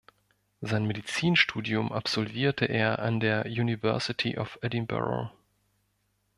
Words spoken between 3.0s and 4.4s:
der University